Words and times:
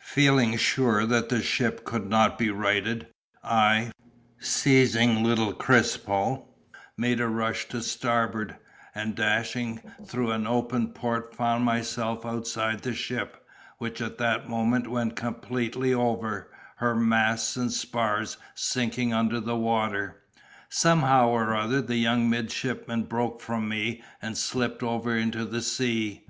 Feeling 0.00 0.56
sure 0.56 1.04
that 1.04 1.28
the 1.28 1.42
ship 1.42 1.84
could 1.84 2.08
not 2.08 2.38
be 2.38 2.48
righted, 2.48 3.06
I, 3.42 3.92
seizing 4.40 5.22
little 5.22 5.52
Crispo, 5.52 6.46
made 6.96 7.20
a 7.20 7.28
rush 7.28 7.68
to 7.68 7.82
starboard, 7.82 8.56
and 8.94 9.14
dashing 9.14 9.82
through 10.06 10.30
an 10.30 10.46
open 10.46 10.94
port 10.94 11.36
found 11.36 11.66
myself 11.66 12.24
outside 12.24 12.80
the 12.80 12.94
ship, 12.94 13.46
which 13.76 14.00
at 14.00 14.16
that 14.16 14.48
moment 14.48 14.90
went 14.90 15.16
completely 15.16 15.92
over, 15.92 16.50
her 16.76 16.94
masts 16.94 17.54
and 17.54 17.70
spars 17.70 18.38
sinking 18.54 19.12
under 19.12 19.38
the 19.38 19.54
water. 19.54 20.22
Somehow 20.70 21.28
or 21.28 21.54
other 21.54 21.82
the 21.82 21.96
young 21.98 22.30
midshipman 22.30 23.02
broke 23.02 23.42
from 23.42 23.68
me 23.68 24.02
and 24.22 24.38
slipped 24.38 24.82
over 24.82 25.14
into 25.14 25.44
the 25.44 25.60
sea. 25.60 26.22